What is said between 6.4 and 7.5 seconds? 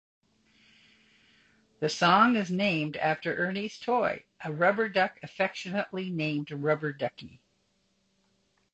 Rubber Duckie.